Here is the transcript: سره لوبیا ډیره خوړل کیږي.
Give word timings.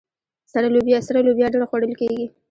سره 0.53 0.67
لوبیا 1.27 1.47
ډیره 1.53 1.65
خوړل 1.69 1.93
کیږي. 1.99 2.25